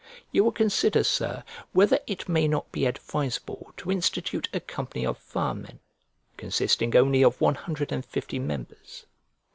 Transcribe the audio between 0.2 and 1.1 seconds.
You will consider,